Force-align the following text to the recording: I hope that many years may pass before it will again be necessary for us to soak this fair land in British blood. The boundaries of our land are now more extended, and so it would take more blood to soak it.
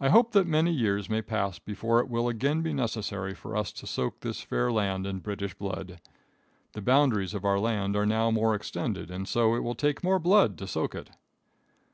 I 0.00 0.10
hope 0.10 0.32
that 0.32 0.46
many 0.46 0.70
years 0.70 1.08
may 1.08 1.22
pass 1.22 1.58
before 1.58 1.98
it 1.98 2.10
will 2.10 2.28
again 2.28 2.60
be 2.60 2.74
necessary 2.74 3.32
for 3.34 3.56
us 3.56 3.72
to 3.72 3.86
soak 3.86 4.20
this 4.20 4.42
fair 4.42 4.70
land 4.70 5.06
in 5.06 5.20
British 5.20 5.54
blood. 5.54 5.98
The 6.74 6.82
boundaries 6.82 7.32
of 7.32 7.42
our 7.42 7.58
land 7.58 7.96
are 7.96 8.04
now 8.04 8.30
more 8.30 8.54
extended, 8.54 9.10
and 9.10 9.26
so 9.26 9.54
it 9.54 9.62
would 9.64 9.78
take 9.78 10.04
more 10.04 10.18
blood 10.18 10.58
to 10.58 10.66
soak 10.66 10.94
it. 10.94 11.08